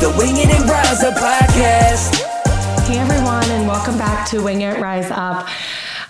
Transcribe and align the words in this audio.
the 0.00 0.08
Wing 0.16 0.38
It 0.38 0.48
and 0.48 0.66
Rise 0.66 1.02
Up 1.02 1.12
podcast. 1.12 2.16
Hey 2.86 2.96
everyone, 2.98 3.44
and 3.50 3.68
welcome 3.68 3.98
back 3.98 4.26
to 4.30 4.42
Wing 4.42 4.62
It 4.62 4.80
Rise 4.80 5.10
Up. 5.10 5.46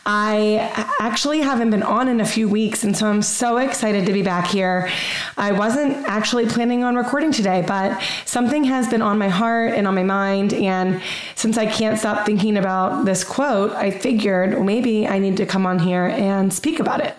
I 0.07 0.71
actually 1.01 1.41
haven't 1.41 1.71
been 1.71 1.83
on 1.83 2.07
in 2.07 2.21
a 2.21 2.25
few 2.25 2.49
weeks, 2.49 2.85
and 2.85 2.97
so 2.97 3.09
I'm 3.09 3.21
so 3.21 3.57
excited 3.57 4.07
to 4.07 4.13
be 4.13 4.23
back 4.23 4.47
here. 4.47 4.89
I 5.37 5.51
wasn't 5.51 6.07
actually 6.07 6.47
planning 6.47 6.85
on 6.85 6.95
recording 6.95 7.33
today, 7.33 7.65
but 7.67 8.01
something 8.27 8.63
has 8.63 8.89
been 8.89 9.03
on 9.03 9.19
my 9.19 9.29
heart 9.29 9.75
and 9.75 9.89
on 9.89 9.97
my 9.97 10.05
mind. 10.05 10.55
And 10.55 11.03
since 11.35 11.59
I 11.59 11.67
can't 11.67 11.99
stop 11.99 12.25
thinking 12.25 12.59
about 12.59 13.07
this 13.07 13.25
quote, 13.25 13.73
I 13.73 13.91
figured 13.91 14.65
maybe 14.65 15.09
I 15.09 15.19
need 15.19 15.37
to 15.39 15.47
come 15.47 15.67
on 15.67 15.81
here 15.81 16.07
and 16.07 16.53
speak 16.53 16.79
about 16.79 17.01
it. 17.01 17.17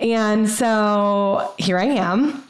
And 0.00 0.48
so 0.48 1.52
here 1.58 1.76
I 1.76 1.84
am 1.84 2.42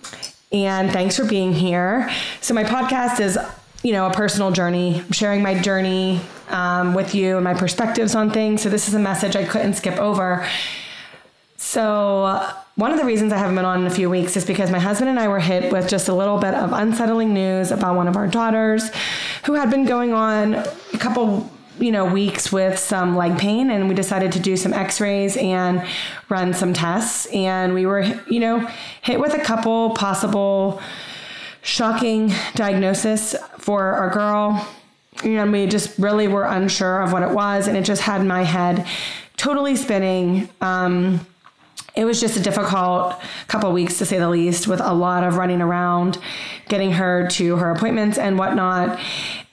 and 0.52 0.90
thanks 0.90 1.16
for 1.16 1.24
being 1.24 1.52
here. 1.52 2.10
So, 2.40 2.54
my 2.54 2.64
podcast 2.64 3.20
is, 3.20 3.38
you 3.82 3.92
know, 3.92 4.06
a 4.06 4.12
personal 4.12 4.50
journey, 4.50 5.00
I'm 5.00 5.12
sharing 5.12 5.42
my 5.42 5.60
journey 5.60 6.20
um, 6.48 6.94
with 6.94 7.14
you 7.14 7.36
and 7.36 7.44
my 7.44 7.54
perspectives 7.54 8.14
on 8.14 8.30
things. 8.30 8.62
So, 8.62 8.68
this 8.68 8.88
is 8.88 8.94
a 8.94 8.98
message 8.98 9.36
I 9.36 9.44
couldn't 9.44 9.74
skip 9.74 9.98
over. 9.98 10.46
So, 11.56 12.52
one 12.76 12.90
of 12.90 12.98
the 12.98 13.04
reasons 13.04 13.32
I 13.32 13.38
haven't 13.38 13.56
been 13.56 13.64
on 13.64 13.82
in 13.82 13.86
a 13.86 13.90
few 13.90 14.08
weeks 14.08 14.36
is 14.36 14.44
because 14.44 14.70
my 14.70 14.78
husband 14.78 15.10
and 15.10 15.20
I 15.20 15.28
were 15.28 15.38
hit 15.38 15.70
with 15.70 15.88
just 15.88 16.08
a 16.08 16.14
little 16.14 16.38
bit 16.38 16.54
of 16.54 16.72
unsettling 16.72 17.34
news 17.34 17.70
about 17.70 17.94
one 17.94 18.08
of 18.08 18.16
our 18.16 18.26
daughters 18.26 18.90
who 19.44 19.52
had 19.54 19.70
been 19.70 19.84
going 19.84 20.12
on 20.12 20.54
a 20.54 20.98
couple 20.98 21.50
you 21.80 21.90
know 21.90 22.04
weeks 22.04 22.52
with 22.52 22.78
some 22.78 23.16
leg 23.16 23.38
pain 23.38 23.70
and 23.70 23.88
we 23.88 23.94
decided 23.94 24.32
to 24.32 24.40
do 24.40 24.56
some 24.56 24.72
x-rays 24.72 25.36
and 25.36 25.84
run 26.28 26.52
some 26.52 26.72
tests. 26.72 27.26
And 27.26 27.74
we 27.74 27.86
were 27.86 28.02
you 28.28 28.40
know 28.40 28.68
hit 29.02 29.18
with 29.18 29.34
a 29.34 29.40
couple 29.40 29.90
possible 29.90 30.80
shocking 31.62 32.32
diagnosis 32.54 33.34
for 33.58 33.92
our 33.92 34.10
girl. 34.10 34.68
And 35.24 35.52
we 35.52 35.66
just 35.66 35.98
really 35.98 36.28
were 36.28 36.44
unsure 36.44 37.02
of 37.02 37.12
what 37.12 37.22
it 37.22 37.30
was 37.30 37.68
and 37.68 37.76
it 37.76 37.84
just 37.84 38.02
had 38.02 38.24
my 38.24 38.42
head 38.42 38.86
totally 39.36 39.76
spinning. 39.76 40.48
Um, 40.60 41.26
it 41.94 42.04
was 42.04 42.20
just 42.20 42.36
a 42.36 42.40
difficult 42.40 43.20
couple 43.48 43.72
weeks 43.72 43.98
to 43.98 44.06
say 44.06 44.18
the 44.18 44.28
least 44.28 44.68
with 44.68 44.80
a 44.80 44.94
lot 44.94 45.24
of 45.24 45.36
running 45.36 45.60
around 45.60 46.18
getting 46.68 46.92
her 46.92 47.26
to 47.28 47.56
her 47.56 47.70
appointments 47.70 48.16
and 48.16 48.38
whatnot 48.38 48.98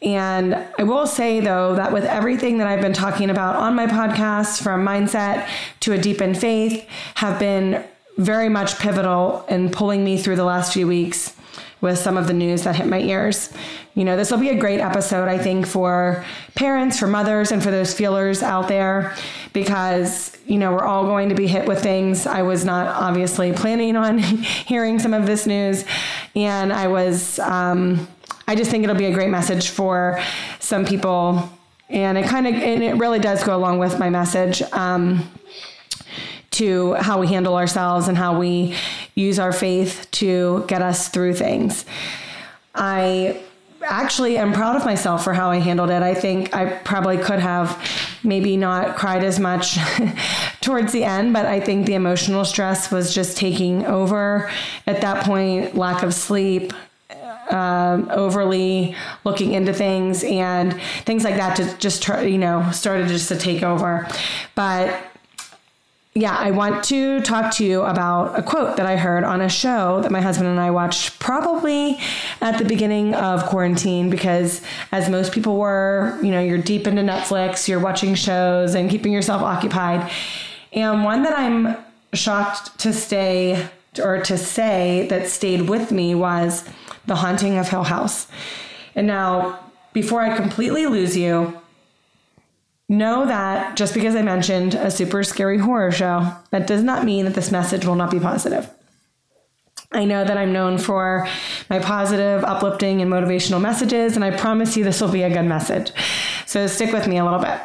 and 0.02 0.56
i 0.78 0.84
will 0.84 1.08
say 1.08 1.40
though 1.40 1.76
that 1.76 1.92
with 1.92 2.04
everything 2.06 2.58
that 2.58 2.68
i've 2.68 2.82
been 2.82 2.94
talking 2.94 3.30
about 3.30 3.56
on 3.56 3.76
my 3.76 3.88
podcast 3.88 4.62
from 4.62 4.86
mindset 4.86 5.48
to 5.80 5.94
a 5.94 5.98
deepened 5.98 6.38
faith 6.38 6.88
have 7.16 7.40
been 7.40 7.84
very 8.18 8.50
much 8.50 8.78
pivotal 8.80 9.46
in 9.50 9.70
pulling 9.70 10.04
me 10.04 10.18
through 10.18 10.36
the 10.36 10.44
last 10.44 10.74
few 10.74 10.88
weeks 10.88 11.36
with 11.82 11.98
some 11.98 12.18
of 12.18 12.28
the 12.28 12.34
news 12.34 12.64
that 12.64 12.76
hit 12.76 12.88
my 12.88 13.00
ears. 13.00 13.54
You 13.94 14.04
know, 14.04 14.18
this 14.18 14.32
will 14.32 14.40
be 14.40 14.50
a 14.50 14.58
great 14.58 14.80
episode, 14.80 15.28
I 15.28 15.38
think, 15.38 15.68
for 15.68 16.26
parents, 16.56 16.98
for 16.98 17.08
mothers, 17.08 17.52
and 17.52 17.62
for 17.62 17.70
those 17.70 17.94
feelers 17.94 18.42
out 18.42 18.68
there 18.68 19.16
because, 19.54 20.36
you 20.48 20.58
know, 20.58 20.72
we're 20.72 20.86
all 20.86 21.06
going 21.06 21.30
to 21.30 21.36
be 21.36 21.48
hit 21.48 21.68
with 21.68 21.82
things. 21.82 22.26
I 22.26 22.42
was 22.42 22.66
not 22.66 22.88
obviously 22.88 23.54
planning 23.54 23.96
on 23.96 24.18
hearing 24.68 25.00
some 25.00 25.14
of 25.14 25.26
this 25.28 25.46
news. 25.46 25.86
And 26.36 26.74
I 26.74 26.88
was, 26.88 27.38
um, 27.40 28.08
I 28.48 28.56
just 28.56 28.72
think 28.72 28.84
it'll 28.84 28.96
be 28.96 29.06
a 29.06 29.14
great 29.14 29.30
message 29.30 29.70
for 29.70 30.22
some 30.60 30.86
people. 30.86 31.50
And 31.90 32.18
it 32.18 32.26
kind 32.26 32.48
of, 32.48 32.54
and 32.54 32.84
it 32.84 32.96
really 32.96 33.20
does 33.20 33.44
go 33.44 33.56
along 33.56 33.80
with 33.80 34.00
my 34.00 34.10
message. 34.10 34.62
Um, 34.74 35.30
to 36.58 36.94
how 36.96 37.20
we 37.20 37.28
handle 37.28 37.56
ourselves 37.56 38.08
and 38.08 38.18
how 38.18 38.40
we 38.40 38.74
use 39.14 39.38
our 39.38 39.54
faith 39.54 40.08
to 40.10 40.66
get 40.68 40.82
us 40.82 41.08
through 41.08 41.36
things. 41.36 41.86
I 42.74 43.40
actually 43.84 44.38
am 44.38 44.54
proud 44.54 44.76
of 44.76 44.84
myself 44.84 45.24
for 45.24 45.34
how 45.34 45.52
I 45.52 45.58
handled 45.58 45.92
it. 45.92 46.02
I 46.02 46.16
think 46.16 46.56
I 46.56 46.66
probably 46.66 47.18
could 47.20 47.40
have 47.40 47.78
maybe 48.24 48.58
not 48.58 48.96
cried 48.96 49.24
as 49.24 49.40
much 49.40 49.78
towards 50.62 50.94
the 50.94 51.04
end, 51.04 51.32
but 51.32 51.46
I 51.46 51.60
think 51.60 51.86
the 51.86 51.94
emotional 51.94 52.44
stress 52.44 52.92
was 52.92 53.14
just 53.14 53.38
taking 53.38 53.86
over 53.86 54.50
at 54.88 55.02
that 55.02 55.24
point, 55.26 55.76
lack 55.76 56.02
of 56.02 56.14
sleep. 56.14 56.74
Um, 57.50 58.10
overly 58.12 58.94
looking 59.24 59.54
into 59.54 59.74
things 59.74 60.22
and 60.24 60.78
things 61.06 61.24
like 61.24 61.38
that 61.38 61.56
to 61.56 61.78
just 61.78 62.04
try, 62.04 62.24
you 62.24 62.38
know, 62.38 62.70
started 62.72 63.08
just 63.08 63.30
to 63.30 63.38
take 63.38 63.64
over. 63.64 64.06
But 64.54 65.02
yeah, 66.18 66.36
I 66.36 66.50
want 66.50 66.84
to 66.86 67.22
talk 67.22 67.54
to 67.56 67.66
you 67.66 67.84
about 67.84 68.38
a 68.40 68.42
quote 68.42 68.78
that 68.78 68.88
I 68.88 68.98
heard 68.98 69.24
on 69.24 69.40
a 69.40 69.50
show 69.50 70.02
that 70.02 70.12
my 70.12 70.20
husband 70.20 70.50
and 70.50 70.60
I 70.60 70.72
watched 70.72 71.20
probably 71.20 72.00
at 72.42 72.58
the 72.58 72.66
beginning 72.66 73.14
of 73.14 73.46
quarantine 73.46 74.10
because, 74.10 74.62
as 74.92 75.10
most 75.10 75.32
people 75.32 75.58
were, 75.58 76.18
you 76.24 76.32
know, 76.32 76.40
you're 76.40 76.58
deep 76.58 76.88
into 76.88 77.04
Netflix, 77.04 77.68
you're 77.68 77.80
watching 77.80 78.16
shows 78.16 78.74
and 78.74 78.90
keeping 78.90 79.14
yourself 79.14 79.44
occupied. 79.44 80.12
And 80.74 81.04
one 81.04 81.22
that 81.22 81.38
I'm 81.38 81.78
shocked 82.14 82.80
to 82.80 82.94
stay 82.94 83.70
or 84.04 84.20
to 84.22 84.38
say 84.40 85.08
that 85.12 85.28
stayed 85.28 85.70
with 85.70 85.92
me 85.92 86.16
was 86.16 86.68
The 87.08 87.16
Haunting 87.16 87.58
of 87.58 87.70
Hill 87.70 87.84
House. 87.84 88.28
And 88.96 89.08
now, 89.08 89.60
before 89.94 90.22
I 90.22 90.36
completely 90.36 90.86
lose 90.86 91.18
you, 91.18 91.60
Know 92.90 93.26
that 93.26 93.76
just 93.76 93.94
because 93.94 94.16
I 94.16 94.22
mentioned 94.22 94.74
a 94.74 94.90
super 94.90 95.22
scary 95.22 95.58
horror 95.58 95.92
show, 95.92 96.32
that 96.52 96.68
does 96.68 96.84
not 96.84 97.04
mean 97.04 97.26
that 97.26 97.34
this 97.34 97.52
message 97.52 97.86
will 97.86 97.96
not 97.96 98.12
be 98.12 98.20
positive. 98.20 98.70
I 99.92 100.06
know 100.06 100.24
that 100.24 100.38
I'm 100.38 100.54
known 100.54 100.78
for 100.78 101.28
my 101.70 101.80
positive, 101.80 102.46
uplifting, 102.46 103.02
and 103.02 103.12
motivational 103.12 103.60
messages, 103.60 104.16
and 104.16 104.24
I 104.24 104.32
promise 104.32 104.78
you 104.78 104.86
this 104.86 105.02
will 105.02 105.12
be 105.12 105.24
a 105.24 105.30
good 105.30 105.44
message. 105.44 105.92
So 106.46 106.66
stick 106.68 106.94
with 106.94 107.10
me 107.10 107.18
a 107.18 107.26
little 107.26 107.40
bit. 107.40 107.60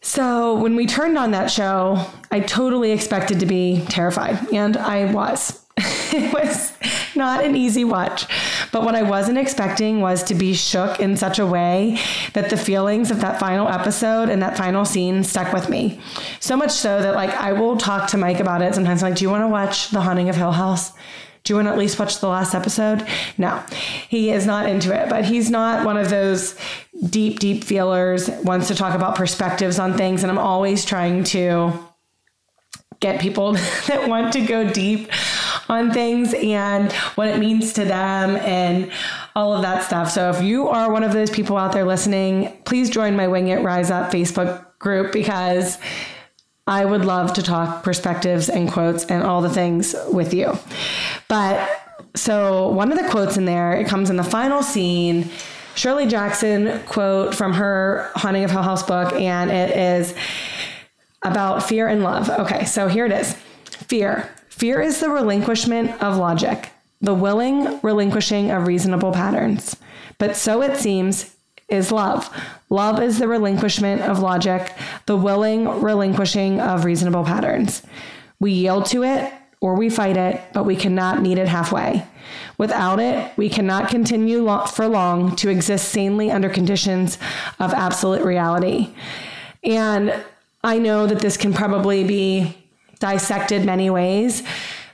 So, 0.00 0.54
when 0.54 0.76
we 0.76 0.86
turned 0.86 1.18
on 1.18 1.32
that 1.32 1.50
show, 1.50 2.06
I 2.30 2.40
totally 2.40 2.92
expected 2.92 3.40
to 3.40 3.46
be 3.46 3.84
terrified, 3.88 4.50
and 4.50 4.78
I 4.78 5.12
was. 5.12 5.65
it 6.12 6.32
was 6.32 6.72
not 7.16 7.44
an 7.44 7.56
easy 7.56 7.84
watch. 7.84 8.26
But 8.72 8.82
what 8.82 8.94
I 8.94 9.02
wasn't 9.02 9.38
expecting 9.38 10.00
was 10.00 10.22
to 10.24 10.34
be 10.34 10.54
shook 10.54 11.00
in 11.00 11.16
such 11.16 11.38
a 11.38 11.46
way 11.46 11.98
that 12.34 12.50
the 12.50 12.56
feelings 12.56 13.10
of 13.10 13.20
that 13.20 13.40
final 13.40 13.68
episode 13.68 14.28
and 14.28 14.42
that 14.42 14.56
final 14.56 14.84
scene 14.84 15.24
stuck 15.24 15.52
with 15.52 15.68
me. 15.68 16.00
So 16.40 16.56
much 16.56 16.72
so 16.72 17.00
that 17.00 17.14
like 17.14 17.30
I 17.30 17.52
will 17.52 17.76
talk 17.76 18.10
to 18.10 18.18
Mike 18.18 18.40
about 18.40 18.62
it 18.62 18.74
sometimes. 18.74 19.02
I'm 19.02 19.10
like, 19.10 19.18
do 19.18 19.24
you 19.24 19.30
want 19.30 19.42
to 19.42 19.48
watch 19.48 19.90
The 19.90 20.00
Haunting 20.00 20.28
of 20.28 20.36
Hill 20.36 20.52
House? 20.52 20.92
Do 21.44 21.52
you 21.52 21.56
want 21.56 21.68
to 21.68 21.72
at 21.72 21.78
least 21.78 21.98
watch 21.98 22.18
the 22.18 22.26
last 22.26 22.54
episode? 22.54 23.06
No, 23.38 23.62
he 24.08 24.32
is 24.32 24.46
not 24.46 24.68
into 24.68 24.92
it, 24.92 25.08
but 25.08 25.24
he's 25.24 25.48
not 25.48 25.86
one 25.86 25.96
of 25.96 26.10
those 26.10 26.56
deep, 27.08 27.38
deep 27.38 27.62
feelers, 27.62 28.28
wants 28.42 28.66
to 28.66 28.74
talk 28.74 28.94
about 28.94 29.14
perspectives 29.14 29.78
on 29.78 29.96
things. 29.96 30.24
And 30.24 30.30
I'm 30.32 30.38
always 30.38 30.84
trying 30.84 31.22
to 31.24 31.72
get 32.98 33.20
people 33.20 33.52
that 33.86 34.08
want 34.08 34.32
to 34.32 34.40
go 34.44 34.68
deep 34.68 35.08
on 35.68 35.92
things 35.92 36.34
and 36.34 36.92
what 37.16 37.28
it 37.28 37.38
means 37.38 37.72
to 37.74 37.84
them 37.84 38.36
and 38.36 38.90
all 39.34 39.52
of 39.52 39.62
that 39.62 39.84
stuff. 39.84 40.10
So 40.10 40.30
if 40.30 40.42
you 40.42 40.68
are 40.68 40.90
one 40.90 41.04
of 41.04 41.12
those 41.12 41.30
people 41.30 41.56
out 41.56 41.72
there 41.72 41.84
listening, 41.84 42.56
please 42.64 42.90
join 42.90 43.16
my 43.16 43.28
Wing 43.28 43.48
It 43.48 43.62
Rise 43.62 43.90
Up 43.90 44.12
Facebook 44.12 44.64
group 44.78 45.12
because 45.12 45.78
I 46.66 46.84
would 46.84 47.04
love 47.04 47.32
to 47.34 47.42
talk 47.42 47.82
perspectives 47.82 48.48
and 48.48 48.70
quotes 48.70 49.04
and 49.06 49.22
all 49.22 49.40
the 49.40 49.50
things 49.50 49.94
with 50.12 50.34
you. 50.34 50.58
But 51.28 51.68
so 52.14 52.68
one 52.70 52.90
of 52.90 52.98
the 52.98 53.08
quotes 53.08 53.36
in 53.36 53.44
there, 53.44 53.74
it 53.74 53.86
comes 53.86 54.10
in 54.10 54.16
the 54.16 54.24
final 54.24 54.62
scene. 54.62 55.30
Shirley 55.74 56.06
Jackson 56.06 56.82
quote 56.86 57.34
from 57.34 57.52
her 57.52 58.10
Haunting 58.14 58.44
of 58.44 58.50
Hill 58.50 58.62
House 58.62 58.82
book, 58.82 59.12
and 59.12 59.50
it 59.50 59.76
is 59.76 60.14
about 61.22 61.62
fear 61.62 61.86
and 61.86 62.02
love. 62.02 62.30
Okay, 62.30 62.64
so 62.64 62.88
here 62.88 63.04
it 63.04 63.12
is. 63.12 63.34
Fear. 63.64 64.28
Fear 64.56 64.80
is 64.80 65.00
the 65.00 65.10
relinquishment 65.10 66.02
of 66.02 66.16
logic, 66.16 66.70
the 67.02 67.12
willing 67.12 67.78
relinquishing 67.82 68.50
of 68.50 68.66
reasonable 68.66 69.12
patterns. 69.12 69.76
But 70.16 70.34
so 70.34 70.62
it 70.62 70.78
seems 70.78 71.36
is 71.68 71.92
love. 71.92 72.34
Love 72.70 73.02
is 73.02 73.18
the 73.18 73.28
relinquishment 73.28 74.00
of 74.00 74.20
logic, 74.20 74.72
the 75.04 75.16
willing 75.16 75.82
relinquishing 75.82 76.58
of 76.58 76.86
reasonable 76.86 77.22
patterns. 77.22 77.82
We 78.40 78.50
yield 78.50 78.86
to 78.86 79.04
it, 79.04 79.30
or 79.60 79.74
we 79.74 79.90
fight 79.90 80.16
it, 80.16 80.40
but 80.54 80.64
we 80.64 80.74
cannot 80.74 81.20
meet 81.20 81.36
it 81.36 81.48
halfway. 81.48 82.06
Without 82.56 82.98
it, 82.98 83.36
we 83.36 83.50
cannot 83.50 83.90
continue 83.90 84.48
for 84.68 84.88
long 84.88 85.36
to 85.36 85.50
exist 85.50 85.90
sanely 85.90 86.30
under 86.30 86.48
conditions 86.48 87.18
of 87.60 87.74
absolute 87.74 88.24
reality. 88.24 88.94
And 89.62 90.14
I 90.64 90.78
know 90.78 91.06
that 91.06 91.18
this 91.18 91.36
can 91.36 91.52
probably 91.52 92.04
be 92.04 92.56
dissected 92.98 93.64
many 93.64 93.90
ways, 93.90 94.42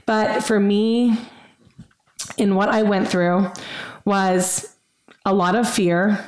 but 0.06 0.42
for 0.42 0.58
me, 0.58 1.16
in 2.36 2.54
what 2.54 2.68
I 2.68 2.82
went 2.82 3.08
through, 3.08 3.50
was 4.04 4.76
a 5.24 5.32
lot 5.32 5.54
of 5.54 5.68
fear, 5.68 6.24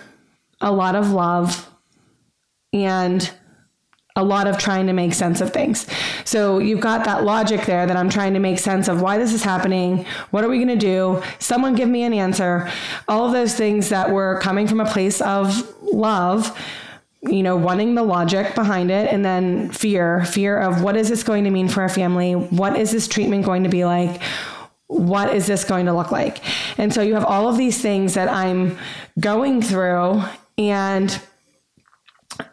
a 0.60 0.72
lot 0.72 0.94
of 0.94 1.10
love, 1.10 1.68
and 2.72 3.30
a 4.16 4.22
lot 4.22 4.46
of 4.46 4.58
trying 4.58 4.86
to 4.86 4.92
make 4.92 5.12
sense 5.12 5.40
of 5.40 5.52
things. 5.52 5.88
So 6.24 6.60
you've 6.60 6.80
got 6.80 7.04
that 7.04 7.24
logic 7.24 7.66
there 7.66 7.84
that 7.84 7.96
I'm 7.96 8.08
trying 8.08 8.34
to 8.34 8.38
make 8.38 8.60
sense 8.60 8.86
of 8.86 9.02
why 9.02 9.18
this 9.18 9.32
is 9.32 9.42
happening. 9.42 10.06
What 10.30 10.44
are 10.44 10.48
we 10.48 10.58
going 10.58 10.68
to 10.68 10.76
do? 10.76 11.20
Someone 11.40 11.74
give 11.74 11.88
me 11.88 12.04
an 12.04 12.12
answer. 12.12 12.70
All 13.08 13.26
of 13.26 13.32
those 13.32 13.56
things 13.56 13.88
that 13.88 14.10
were 14.10 14.38
coming 14.40 14.68
from 14.68 14.80
a 14.80 14.86
place 14.86 15.20
of 15.20 15.68
love, 15.82 16.56
you 17.28 17.42
know, 17.42 17.56
wanting 17.56 17.94
the 17.94 18.02
logic 18.02 18.54
behind 18.54 18.90
it, 18.90 19.12
and 19.12 19.24
then 19.24 19.70
fear 19.70 20.24
fear 20.24 20.58
of 20.58 20.82
what 20.82 20.96
is 20.96 21.08
this 21.08 21.22
going 21.22 21.44
to 21.44 21.50
mean 21.50 21.68
for 21.68 21.82
our 21.82 21.88
family? 21.88 22.34
What 22.34 22.78
is 22.78 22.90
this 22.92 23.08
treatment 23.08 23.44
going 23.44 23.64
to 23.64 23.68
be 23.68 23.84
like? 23.84 24.22
What 24.86 25.34
is 25.34 25.46
this 25.46 25.64
going 25.64 25.86
to 25.86 25.92
look 25.92 26.12
like? 26.12 26.40
And 26.78 26.92
so 26.92 27.02
you 27.02 27.14
have 27.14 27.24
all 27.24 27.48
of 27.48 27.56
these 27.56 27.80
things 27.80 28.14
that 28.14 28.28
I'm 28.28 28.78
going 29.18 29.62
through 29.62 30.22
and 30.58 31.20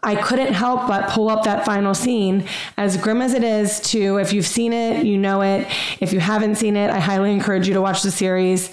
I 0.03 0.15
couldn't 0.15 0.53
help 0.53 0.87
but 0.87 1.09
pull 1.09 1.29
up 1.29 1.43
that 1.43 1.65
final 1.65 1.93
scene, 1.93 2.45
as 2.77 2.97
grim 2.97 3.21
as 3.21 3.33
it 3.33 3.43
is, 3.43 3.79
to 3.91 4.17
if 4.17 4.31
you've 4.31 4.47
seen 4.47 4.73
it, 4.73 5.05
you 5.05 5.17
know 5.17 5.41
it. 5.41 5.67
If 5.99 6.13
you 6.13 6.19
haven't 6.19 6.55
seen 6.55 6.75
it, 6.77 6.89
I 6.91 6.99
highly 6.99 7.31
encourage 7.31 7.67
you 7.67 7.73
to 7.73 7.81
watch 7.81 8.03
the 8.03 8.11
series, 8.11 8.71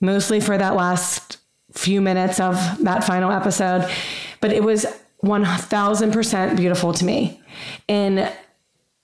mostly 0.00 0.40
for 0.40 0.56
that 0.56 0.76
last 0.76 1.38
few 1.72 2.00
minutes 2.00 2.38
of 2.38 2.54
that 2.84 3.04
final 3.04 3.32
episode. 3.32 3.90
But 4.40 4.52
it 4.52 4.62
was 4.62 4.86
1000% 5.24 6.56
beautiful 6.56 6.92
to 6.92 7.04
me. 7.04 7.40
And 7.88 8.32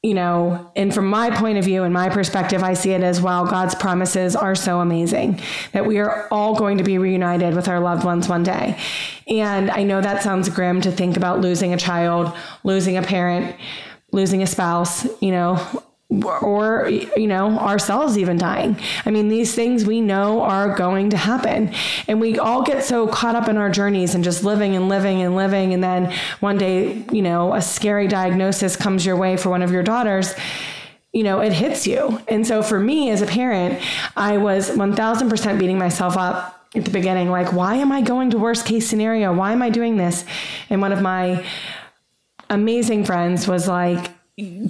you 0.03 0.15
know, 0.15 0.70
and 0.76 0.94
from 0.94 1.09
my 1.09 1.29
point 1.31 1.59
of 1.59 1.65
view 1.65 1.82
and 1.82 1.93
my 1.93 2.09
perspective, 2.09 2.62
I 2.62 2.75
see 2.75 2.93
it 2.93 3.03
as 3.03 3.20
well. 3.20 3.44
God's 3.47 3.75
promises 3.75 4.37
are 4.37 4.55
so 4.55 4.81
amazing 4.81 5.41
that 5.73 5.87
we 5.87 5.99
are 5.99 6.29
all 6.31 6.55
going 6.55 6.79
to 6.79 6.85
be 6.85 6.99
reunited 6.99 7.55
with 7.56 7.67
our 7.67 7.81
loved 7.81 8.05
ones 8.05 8.29
one 8.29 8.44
day. 8.44 8.79
And 9.26 9.73
I 9.73 9.82
know 9.82 10.00
that 10.00 10.23
sounds 10.23 10.49
grim 10.50 10.81
to 10.82 10.93
think 10.93 11.17
about 11.17 11.41
losing 11.41 11.75
a 11.75 11.76
child, 11.76 12.32
losing 12.62 12.97
a 12.97 13.03
parent, 13.03 13.56
losing 14.12 14.41
a 14.41 14.47
spouse, 14.47 15.05
you 15.20 15.32
know, 15.32 15.82
or 16.10 16.88
you 16.88 17.26
know 17.26 17.58
ourselves 17.58 18.16
even 18.16 18.38
dying. 18.38 18.78
I 19.05 19.10
mean 19.10 19.28
these 19.28 19.55
things 19.55 19.84
we 19.84 20.00
know 20.00 20.40
are 20.40 20.75
going 20.75 21.10
to 21.10 21.19
happen. 21.19 21.72
And 22.06 22.19
we 22.19 22.38
all 22.38 22.62
get 22.62 22.82
so 22.82 23.06
caught 23.06 23.34
up 23.34 23.49
in 23.49 23.58
our 23.58 23.69
journeys 23.69 24.14
and 24.14 24.25
just 24.25 24.43
living 24.43 24.75
and 24.75 24.88
living 24.88 25.20
and 25.20 25.37
living. 25.37 25.75
And 25.75 25.84
then 25.84 26.14
one 26.40 26.56
day 26.56 27.05
you 27.12 27.20
know 27.20 27.55
a 27.55 27.60
scary 27.60 28.08
diagnosis 28.08 28.75
comes 28.75 29.05
your 29.05 29.16
way 29.16 29.37
for 29.37 29.50
one 29.50 29.62
of 29.62 29.70
your 29.70 29.82
daughters 29.82 30.34
you 31.12 31.22
know 31.22 31.40
it 31.40 31.52
hits 31.52 31.87
you. 31.87 32.20
And 32.26 32.46
so 32.46 32.62
for 32.62 32.81
me 32.81 33.10
as 33.10 33.20
a 33.20 33.26
parent 33.26 33.78
i 34.16 34.38
was 34.38 34.70
1000% 34.70 35.58
beating 35.58 35.78
myself 35.78 36.16
up 36.16 36.66
at 36.75 36.84
the 36.84 36.90
beginning 36.90 37.31
like 37.31 37.52
why 37.52 37.76
am 37.76 37.90
i 37.93 38.02
going 38.02 38.31
to 38.31 38.38
worst 38.38 38.64
case 38.64 38.88
scenario? 38.88 39.34
Why 39.34 39.52
am 39.52 39.60
i 39.60 39.69
doing 39.69 39.99
this? 39.99 40.25
And 40.70 40.81
one 40.81 40.93
of 40.93 41.02
my 41.02 41.44
amazing 42.49 43.05
friends 43.05 43.46
was 43.46 43.69
like 43.69 44.10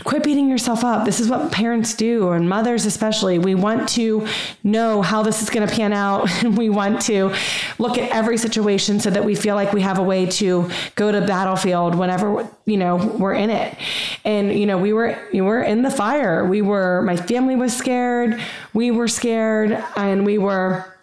quit 0.02 0.22
beating 0.22 0.48
yourself 0.48 0.82
up. 0.82 1.04
This 1.04 1.20
is 1.20 1.28
what 1.28 1.52
parents 1.52 1.92
do, 1.92 2.30
and 2.30 2.48
mothers 2.48 2.86
especially. 2.86 3.38
We 3.38 3.54
want 3.54 3.88
to 3.90 4.26
know 4.64 5.02
how 5.02 5.22
this 5.22 5.42
is 5.42 5.50
going 5.50 5.68
to 5.68 5.74
pan 5.74 5.92
out, 5.92 6.30
and 6.42 6.56
we 6.56 6.70
want 6.70 7.02
to 7.02 7.34
look 7.78 7.98
at 7.98 8.10
every 8.10 8.38
situation 8.38 8.98
so 8.98 9.10
that 9.10 9.24
we 9.24 9.34
feel 9.34 9.54
like 9.54 9.72
we 9.74 9.82
have 9.82 9.98
a 9.98 10.02
way 10.02 10.24
to 10.26 10.70
go 10.94 11.12
to 11.12 11.26
battlefield 11.26 11.94
whenever 11.94 12.48
you 12.64 12.78
know 12.78 12.96
we're 12.96 13.34
in 13.34 13.50
it. 13.50 13.76
And 14.24 14.58
you 14.58 14.64
know, 14.64 14.78
we 14.78 14.92
were 14.92 15.18
we 15.32 15.42
were 15.42 15.62
in 15.62 15.82
the 15.82 15.90
fire. 15.90 16.46
We 16.46 16.62
were. 16.62 17.02
My 17.02 17.16
family 17.16 17.56
was 17.56 17.76
scared. 17.76 18.40
We 18.72 18.90
were 18.90 19.08
scared, 19.08 19.72
and 19.96 20.24
we 20.24 20.38
were 20.38 20.98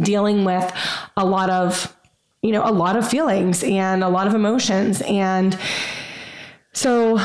dealing 0.00 0.44
with 0.44 0.72
a 1.16 1.24
lot 1.24 1.48
of 1.48 1.94
you 2.42 2.50
know 2.50 2.68
a 2.68 2.72
lot 2.72 2.96
of 2.96 3.08
feelings 3.08 3.62
and 3.62 4.02
a 4.02 4.08
lot 4.08 4.26
of 4.26 4.34
emotions 4.34 5.00
and 5.02 5.58
so 6.72 7.18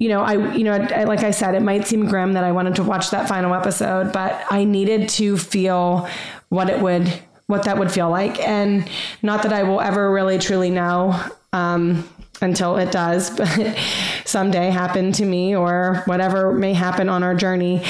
you 0.00 0.08
know, 0.08 0.22
I, 0.22 0.54
you 0.56 0.64
know, 0.64 0.72
I, 0.72 1.04
like 1.04 1.20
I 1.20 1.30
said, 1.30 1.54
it 1.54 1.60
might 1.60 1.86
seem 1.86 2.06
grim 2.06 2.32
that 2.32 2.42
I 2.42 2.52
wanted 2.52 2.74
to 2.76 2.82
watch 2.82 3.10
that 3.10 3.28
final 3.28 3.54
episode, 3.54 4.12
but 4.14 4.42
I 4.50 4.64
needed 4.64 5.10
to 5.10 5.36
feel 5.36 6.08
what 6.48 6.70
it 6.70 6.80
would, 6.80 7.06
what 7.48 7.64
that 7.64 7.78
would 7.78 7.92
feel 7.92 8.08
like. 8.08 8.40
And 8.40 8.88
not 9.22 9.42
that 9.42 9.52
I 9.52 9.62
will 9.62 9.78
ever 9.78 10.10
really 10.10 10.38
truly 10.38 10.70
know, 10.70 11.22
um, 11.52 12.08
until 12.40 12.78
it 12.78 12.90
does, 12.90 13.28
but 13.36 13.76
someday 14.24 14.70
happen 14.70 15.12
to 15.12 15.24
me 15.26 15.54
or 15.54 16.02
whatever 16.06 16.54
may 16.54 16.72
happen 16.72 17.10
on 17.10 17.22
our 17.22 17.34
journey. 17.34 17.84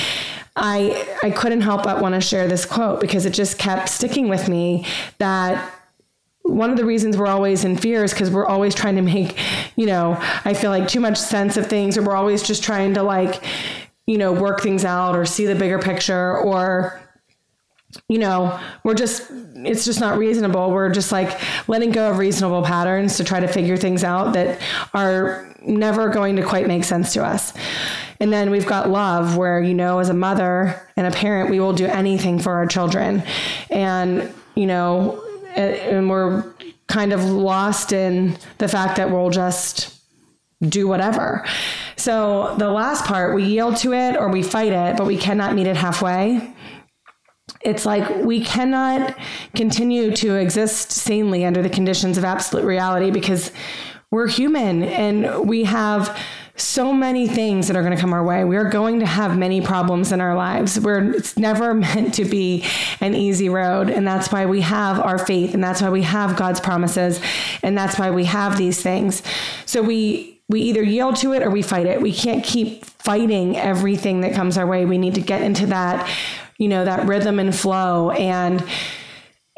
I, 0.56 1.06
I 1.22 1.30
couldn't 1.30 1.60
help 1.60 1.84
but 1.84 2.02
want 2.02 2.16
to 2.16 2.20
share 2.20 2.48
this 2.48 2.66
quote 2.66 3.00
because 3.00 3.24
it 3.24 3.32
just 3.32 3.56
kept 3.56 3.88
sticking 3.88 4.28
with 4.28 4.48
me 4.48 4.84
that 5.18 5.72
one 6.50 6.70
of 6.70 6.76
the 6.76 6.84
reasons 6.84 7.16
we're 7.16 7.26
always 7.26 7.64
in 7.64 7.76
fear 7.76 8.04
is 8.04 8.12
because 8.12 8.30
we're 8.30 8.46
always 8.46 8.74
trying 8.74 8.96
to 8.96 9.02
make, 9.02 9.38
you 9.76 9.86
know, 9.86 10.16
I 10.44 10.54
feel 10.54 10.70
like 10.70 10.88
too 10.88 11.00
much 11.00 11.16
sense 11.16 11.56
of 11.56 11.66
things, 11.66 11.96
or 11.96 12.02
we're 12.02 12.16
always 12.16 12.42
just 12.42 12.62
trying 12.62 12.94
to 12.94 13.02
like, 13.02 13.42
you 14.06 14.18
know, 14.18 14.32
work 14.32 14.60
things 14.60 14.84
out 14.84 15.16
or 15.16 15.24
see 15.24 15.46
the 15.46 15.54
bigger 15.54 15.78
picture, 15.78 16.36
or, 16.38 17.00
you 18.08 18.18
know, 18.18 18.58
we're 18.84 18.94
just, 18.94 19.30
it's 19.56 19.84
just 19.84 20.00
not 20.00 20.18
reasonable. 20.18 20.70
We're 20.70 20.90
just 20.90 21.12
like 21.12 21.40
letting 21.68 21.92
go 21.92 22.10
of 22.10 22.18
reasonable 22.18 22.62
patterns 22.62 23.16
to 23.16 23.24
try 23.24 23.40
to 23.40 23.48
figure 23.48 23.76
things 23.76 24.02
out 24.04 24.32
that 24.34 24.60
are 24.94 25.54
never 25.62 26.08
going 26.08 26.36
to 26.36 26.42
quite 26.42 26.66
make 26.66 26.84
sense 26.84 27.12
to 27.12 27.24
us. 27.24 27.52
And 28.18 28.32
then 28.32 28.50
we've 28.50 28.66
got 28.66 28.90
love, 28.90 29.36
where, 29.36 29.62
you 29.62 29.74
know, 29.74 29.98
as 29.98 30.08
a 30.08 30.14
mother 30.14 30.88
and 30.96 31.06
a 31.06 31.10
parent, 31.10 31.50
we 31.50 31.58
will 31.58 31.72
do 31.72 31.86
anything 31.86 32.38
for 32.38 32.52
our 32.52 32.66
children. 32.66 33.22
And, 33.70 34.32
you 34.54 34.66
know, 34.66 35.24
and 35.56 36.08
we're 36.08 36.54
kind 36.88 37.12
of 37.12 37.24
lost 37.24 37.92
in 37.92 38.36
the 38.58 38.68
fact 38.68 38.96
that 38.96 39.10
we'll 39.10 39.30
just 39.30 39.96
do 40.68 40.86
whatever. 40.86 41.46
So 41.96 42.54
the 42.58 42.70
last 42.70 43.04
part, 43.04 43.34
we 43.34 43.44
yield 43.44 43.76
to 43.78 43.92
it 43.92 44.16
or 44.16 44.28
we 44.28 44.42
fight 44.42 44.72
it, 44.72 44.96
but 44.96 45.06
we 45.06 45.16
cannot 45.16 45.54
meet 45.54 45.66
it 45.66 45.76
halfway. 45.76 46.54
It's 47.62 47.84
like 47.84 48.08
we 48.24 48.44
cannot 48.44 49.16
continue 49.54 50.14
to 50.16 50.34
exist 50.36 50.92
sanely 50.92 51.44
under 51.44 51.62
the 51.62 51.68
conditions 51.68 52.18
of 52.18 52.24
absolute 52.24 52.64
reality 52.64 53.10
because 53.10 53.52
we're 54.10 54.28
human 54.28 54.82
and 54.82 55.48
we 55.48 55.64
have 55.64 56.18
so 56.60 56.92
many 56.92 57.26
things 57.26 57.68
that 57.68 57.76
are 57.76 57.82
going 57.82 57.94
to 57.94 58.00
come 58.00 58.12
our 58.12 58.22
way. 58.22 58.44
We 58.44 58.56
are 58.56 58.68
going 58.68 59.00
to 59.00 59.06
have 59.06 59.36
many 59.36 59.60
problems 59.60 60.12
in 60.12 60.20
our 60.20 60.34
lives. 60.34 60.78
We're 60.78 61.12
it's 61.14 61.36
never 61.36 61.74
meant 61.86 62.14
to 62.14 62.24
be 62.24 62.64
an 63.00 63.14
easy 63.14 63.48
road, 63.48 63.90
and 63.90 64.06
that's 64.06 64.30
why 64.30 64.46
we 64.46 64.60
have 64.60 65.00
our 65.00 65.18
faith, 65.18 65.54
and 65.54 65.62
that's 65.62 65.82
why 65.82 65.90
we 65.90 66.02
have 66.02 66.36
God's 66.36 66.60
promises, 66.60 67.20
and 67.62 67.76
that's 67.76 67.98
why 67.98 68.10
we 68.10 68.24
have 68.24 68.56
these 68.56 68.80
things. 68.80 69.22
So 69.66 69.82
we 69.82 70.40
we 70.48 70.62
either 70.62 70.82
yield 70.82 71.16
to 71.16 71.32
it 71.32 71.42
or 71.42 71.50
we 71.50 71.62
fight 71.62 71.86
it. 71.86 72.02
We 72.02 72.12
can't 72.12 72.44
keep 72.44 72.84
fighting 72.84 73.56
everything 73.56 74.22
that 74.22 74.34
comes 74.34 74.58
our 74.58 74.66
way. 74.66 74.84
We 74.84 74.98
need 74.98 75.14
to 75.14 75.20
get 75.20 75.42
into 75.42 75.66
that, 75.66 76.10
you 76.58 76.66
know, 76.66 76.84
that 76.84 77.06
rhythm 77.06 77.38
and 77.38 77.54
flow 77.54 78.10
and 78.10 78.62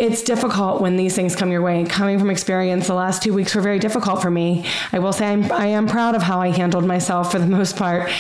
it's 0.03 0.21
difficult 0.21 0.81
when 0.81 0.97
these 0.97 1.15
things 1.15 1.37
come 1.37 1.53
your 1.53 1.63
way. 1.63 1.85
Coming 1.85 2.19
from 2.19 2.29
experience, 2.29 2.89
the 2.89 2.95
last 2.95 3.23
two 3.23 3.33
weeks 3.33 3.55
were 3.55 3.61
very 3.61 3.79
difficult 3.79 4.21
for 4.21 4.33
me. 4.33 4.67
I 4.91 4.99
will 4.99 5.13
say 5.13 5.27
I'm, 5.27 5.51
I 5.53 5.67
am 5.67 5.87
proud 5.87 6.17
of 6.17 6.23
how 6.23 6.41
I 6.41 6.49
handled 6.49 6.85
myself 6.85 7.31
for 7.31 7.39
the 7.39 7.47
most 7.47 7.77
part 7.77 8.11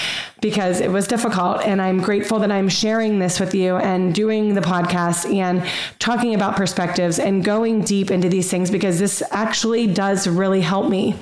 because 0.41 0.81
it 0.81 0.93
was 0.93 1.09
difficult. 1.09 1.61
And 1.62 1.83
I'm 1.83 2.01
grateful 2.01 2.39
that 2.39 2.53
I'm 2.53 2.69
sharing 2.69 3.19
this 3.19 3.41
with 3.41 3.53
you 3.53 3.79
and 3.79 4.15
doing 4.15 4.55
the 4.55 4.61
podcast 4.61 5.29
and 5.35 5.69
talking 5.99 6.37
about 6.37 6.55
perspectives 6.55 7.19
and 7.19 7.45
going 7.45 7.83
deep 7.83 8.12
into 8.12 8.29
these 8.29 8.49
things 8.49 8.71
because 8.71 9.01
this 9.01 9.21
actually 9.33 9.89
does 9.89 10.29
really 10.29 10.61
help 10.61 10.89
me. 10.89 11.17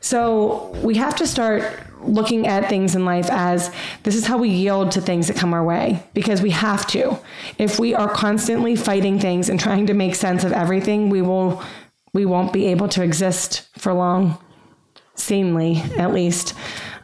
So 0.00 0.70
we 0.82 0.94
have 0.96 1.16
to 1.16 1.26
start 1.26 1.85
looking 2.06 2.46
at 2.46 2.68
things 2.68 2.94
in 2.94 3.04
life 3.04 3.28
as 3.30 3.70
this 4.02 4.14
is 4.14 4.26
how 4.26 4.38
we 4.38 4.48
yield 4.48 4.92
to 4.92 5.00
things 5.00 5.28
that 5.28 5.36
come 5.36 5.52
our 5.52 5.64
way 5.64 6.02
because 6.14 6.42
we 6.42 6.50
have 6.50 6.86
to. 6.88 7.18
If 7.58 7.78
we 7.78 7.94
are 7.94 8.08
constantly 8.08 8.76
fighting 8.76 9.18
things 9.18 9.48
and 9.48 9.58
trying 9.58 9.86
to 9.86 9.94
make 9.94 10.14
sense 10.14 10.44
of 10.44 10.52
everything, 10.52 11.10
we 11.10 11.22
will 11.22 11.62
we 12.12 12.24
won't 12.24 12.52
be 12.52 12.66
able 12.66 12.88
to 12.88 13.02
exist 13.02 13.68
for 13.76 13.92
long 13.92 14.38
sanely 15.14 15.76
at 15.98 16.12
least 16.12 16.54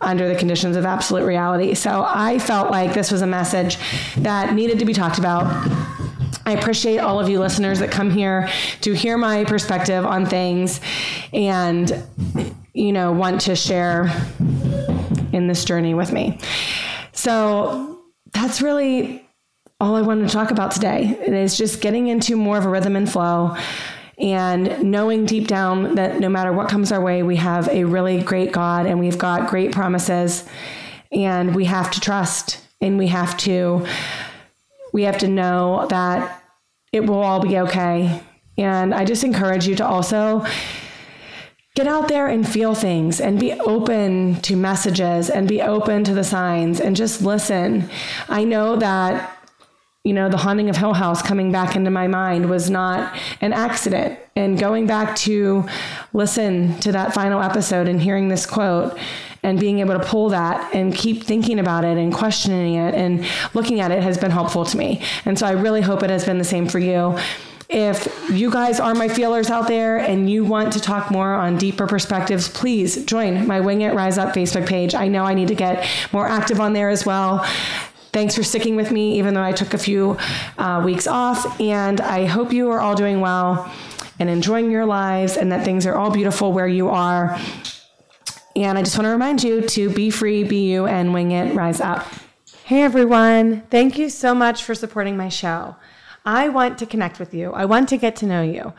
under 0.00 0.28
the 0.28 0.35
conditions 0.35 0.76
of 0.76 0.85
absolute 0.85 1.25
reality. 1.25 1.75
So 1.75 2.04
I 2.06 2.38
felt 2.38 2.71
like 2.71 2.92
this 2.92 3.11
was 3.11 3.23
a 3.23 3.26
message 3.26 3.78
that 4.16 4.54
needed 4.54 4.78
to 4.80 4.85
be 4.85 4.92
talked 4.92 5.18
about. 5.18 5.44
I 6.44 6.52
appreciate 6.52 6.99
all 6.99 7.21
of 7.21 7.28
you 7.28 7.38
listeners 7.38 7.78
that 7.78 7.90
come 7.90 8.11
here 8.11 8.49
to 8.80 8.92
hear 8.94 9.16
my 9.16 9.44
perspective 9.44 10.04
on 10.04 10.26
things 10.26 10.80
and 11.32 12.02
you 12.75 12.92
know 12.92 13.12
want 13.12 13.42
to 13.42 13.54
share 13.54 14.11
in 15.33 15.47
this 15.47 15.65
journey 15.65 15.95
with 15.95 16.12
me. 16.12 16.39
So 17.12 18.01
that's 18.33 18.62
really 18.62 19.27
all 19.81 19.97
I 19.97 20.03
wanted 20.03 20.29
to 20.29 20.33
talk 20.33 20.51
about 20.51 20.71
today. 20.71 21.19
It 21.21 21.33
is 21.33 21.59
just 21.59 21.81
getting 21.81 22.09
into 22.09 22.37
more 22.37 22.59
of 22.59 22.65
a 22.65 22.69
rhythm 22.69 22.97
and 22.97 23.11
flow 23.11 23.57
and 24.19 24.83
knowing 24.85 25.27
deep 25.27 25.49
down 25.49 25.97
that 25.97 26.21
no 26.21 26.29
matter 26.29 26.53
what 26.53 26.69
comes 26.69 26.93
our 26.93 27.01
way, 27.01 27.23
we 27.23 27.37
have 27.37 27.69
a 27.69 27.85
really 27.85 28.23
great 28.23 28.53
God 28.53 28.87
and 28.87 29.01
we've 29.01 29.19
got 29.19 29.51
great 29.51 29.73
promises 29.73 30.49
and 31.11 31.55
we 31.55 31.65
have 31.65 31.91
to 31.91 32.01
trust 32.01 32.61
and 32.81 32.99
we 32.99 33.09
have 33.09 33.37
to 33.39 33.87
we 34.93 35.03
have 35.05 35.19
to 35.19 35.29
know 35.29 35.87
that 35.89 36.43
it 36.93 37.07
will 37.07 37.21
all 37.21 37.41
be 37.41 37.59
okay. 37.59 38.23
And 38.59 38.95
I 38.95 39.05
just 39.07 39.25
encourage 39.25 39.67
you 39.67 39.75
to 39.77 39.87
also 39.87 40.45
get 41.75 41.87
out 41.87 42.09
there 42.09 42.26
and 42.26 42.47
feel 42.47 42.75
things 42.75 43.21
and 43.21 43.41
be 43.41 43.52
open 43.52 44.41
to 44.43 44.57
messages 44.57 45.31
and 45.31 45.49
be 45.49 45.62
open 45.62 46.05
to 46.05 46.14
the 46.14 46.25
signs 46.25 46.81
and 46.81 46.95
just 46.95 47.23
listen. 47.23 47.88
I 48.29 48.45
know 48.45 48.76
that 48.76 49.38
you 50.05 50.12
know, 50.12 50.29
the 50.29 50.37
haunting 50.37 50.69
of 50.69 50.76
Hill 50.76 50.95
House 50.95 51.23
coming 51.23 51.52
back 51.52 51.76
into 51.76 51.88
my 51.88 52.09
mind 52.09 52.50
was 52.50 52.69
not 52.69 53.17
an 53.41 53.52
accident. 53.52 54.19
And 54.35 54.59
going 54.59 54.88
back 54.88 55.14
to 55.19 55.64
listen 56.12 56.76
to 56.81 56.91
that 56.91 57.14
final 57.14 57.41
episode 57.41 57.87
and 57.87 58.02
hearing 58.02 58.26
this 58.26 58.45
quote 58.45 58.99
and 59.45 59.61
being 59.61 59.79
able 59.79 59.97
to 59.97 60.05
pull 60.05 60.31
that 60.31 60.75
and 60.75 60.93
keep 60.93 61.23
thinking 61.23 61.61
about 61.61 61.85
it 61.85 61.99
and 61.99 62.12
questioning 62.12 62.75
it 62.75 62.97
and 62.97 63.25
looking 63.55 63.79
at 63.79 63.93
it 63.93 64.02
has 64.02 64.19
been 64.19 64.33
helpful 64.33 64.64
to 64.64 64.76
me. 64.76 65.00
And 65.25 65.38
so 65.38 65.47
I 65.47 65.52
really 65.52 65.83
hope 65.83 66.02
it 66.02 66.11
has 66.11 66.25
been 66.25 66.38
the 66.38 66.45
same 66.45 66.67
for 66.67 66.81
you. 66.81 67.17
If 67.75 68.29
you 68.31 68.50
guys 68.50 68.79
are 68.81 68.95
my 68.95 69.09
feelers 69.09 69.49
out 69.49 69.67
there 69.67 69.97
and 69.97 70.29
you 70.29 70.45
want 70.45 70.75
to 70.75 70.81
talk 70.81 71.11
more 71.11 71.33
on 71.33 71.57
deeper 71.57 71.87
perspectives, 71.87 72.47
please 72.50 73.02
join 73.07 73.47
my 73.47 73.61
Wing 73.61 73.81
It 73.81 73.95
Rise 73.95 74.19
Up 74.19 74.35
Facebook 74.35 74.67
page. 74.67 74.95
I 74.95 75.09
know 75.09 75.25
I 75.25 75.33
need 75.33 75.49
to 75.49 75.55
get 75.55 75.88
more 76.12 76.29
active 76.29 76.61
on 76.61 76.75
there 76.75 76.91
as 76.91 77.07
well. 77.07 77.38
Thanks 78.12 78.37
for 78.37 78.43
sticking 78.43 78.76
with 78.76 78.93
me, 78.93 79.19
even 79.19 79.33
though 79.33 79.43
I 79.43 79.52
took 79.52 79.73
a 79.73 79.79
few 79.79 80.19
uh, 80.59 80.83
weeks 80.85 81.07
off. 81.07 81.59
And 81.59 82.02
I 82.02 82.26
hope 82.26 82.52
you 82.52 82.71
are 82.71 82.79
all 82.79 82.95
doing 82.95 83.23
well 83.23 83.73
and 84.19 84.29
enjoying 84.29 84.71
your 84.71 84.85
lives 84.85 85.38
and 85.38 85.50
that 85.50 85.64
things 85.64 85.87
are 85.87 85.95
all 85.95 86.11
beautiful 86.11 86.52
where 86.52 86.69
you 86.69 86.91
are. 86.91 87.41
And 88.55 88.76
I 88.76 88.83
just 88.83 88.99
want 88.99 89.07
to 89.07 89.12
remind 89.12 89.43
you 89.43 89.67
to 89.67 89.88
be 89.88 90.11
free, 90.11 90.45
be 90.45 90.71
you, 90.71 90.87
and 90.87 91.14
wing 91.14 91.31
it, 91.31 91.55
rise 91.55 91.81
up. 91.81 92.07
Hey 92.64 92.83
everyone, 92.83 93.62
thank 93.71 93.97
you 93.97 94.11
so 94.11 94.35
much 94.35 94.62
for 94.62 94.75
supporting 94.75 95.17
my 95.17 95.31
show. 95.31 95.75
I 96.25 96.49
want 96.49 96.79
to 96.79 96.87
connect 96.87 97.19
with 97.19 97.35
you, 97.35 97.52
I 97.52 97.64
want 97.64 97.88
to 97.88 97.97
get 97.97 98.14
to 98.17 98.26
know 98.26 98.43
you. 98.43 98.73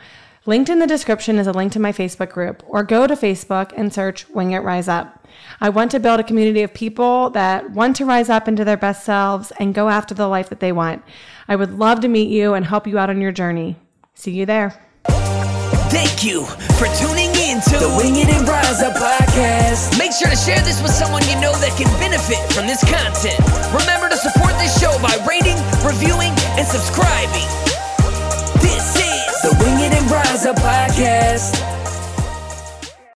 Linked 0.46 0.70
in 0.70 0.78
the 0.78 0.86
description 0.86 1.38
is 1.38 1.46
a 1.46 1.52
link 1.52 1.72
to 1.72 1.80
my 1.80 1.92
Facebook 1.92 2.30
group, 2.30 2.62
or 2.66 2.82
go 2.82 3.06
to 3.06 3.14
Facebook 3.14 3.72
and 3.76 3.92
search 3.92 4.28
Wing 4.30 4.52
It 4.52 4.58
Rise 4.58 4.88
Up. 4.88 5.26
I 5.60 5.68
want 5.70 5.90
to 5.90 6.00
build 6.00 6.20
a 6.20 6.24
community 6.24 6.62
of 6.62 6.72
people 6.72 7.30
that 7.30 7.70
want 7.70 7.96
to 7.96 8.04
rise 8.04 8.28
up 8.30 8.48
into 8.48 8.64
their 8.64 8.76
best 8.76 9.04
selves 9.04 9.52
and 9.58 9.74
go 9.74 9.88
after 9.88 10.14
the 10.14 10.28
life 10.28 10.48
that 10.50 10.60
they 10.60 10.72
want. 10.72 11.02
I 11.48 11.56
would 11.56 11.78
love 11.78 12.00
to 12.00 12.08
meet 12.08 12.28
you 12.28 12.54
and 12.54 12.64
help 12.64 12.86
you 12.86 12.98
out 12.98 13.10
on 13.10 13.20
your 13.20 13.32
journey. 13.32 13.76
See 14.14 14.32
you 14.32 14.46
there. 14.46 14.82
Thank 15.04 16.24
you 16.24 16.44
for 16.44 16.86
tuning 16.98 17.33
in 17.54 17.60
to 17.60 17.78
the 17.78 17.88
Wing 17.96 18.16
It 18.16 18.28
and 18.28 18.46
Rise 18.48 18.82
Up 18.82 18.94
podcast. 18.94 19.98
Make 19.98 20.12
sure 20.12 20.28
to 20.28 20.36
share 20.36 20.60
this 20.62 20.82
with 20.82 20.90
someone 20.90 21.22
you 21.28 21.38
know 21.40 21.52
that 21.62 21.74
can 21.78 21.86
benefit 22.00 22.40
from 22.52 22.66
this 22.66 22.82
content. 22.82 23.38
Remember 23.70 24.08
to 24.08 24.16
support 24.16 24.54
this 24.58 24.74
show 24.80 24.90
by 24.98 25.14
rating, 25.26 25.58
reviewing, 25.86 26.34
and 26.58 26.66
subscribing. 26.66 27.46
This 28.58 28.96
is 28.98 29.42
the 29.42 29.54
Wing 29.62 29.78
It 29.86 29.94
and 29.94 30.10
Rise 30.10 30.46
Up 30.46 30.56
podcast. 30.56 31.73